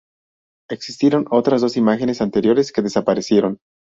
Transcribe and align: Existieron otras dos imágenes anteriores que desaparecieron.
Existieron 0.71 1.27
otras 1.29 1.61
dos 1.61 1.77
imágenes 1.77 2.21
anteriores 2.21 2.71
que 2.71 2.81
desaparecieron. 2.81 3.59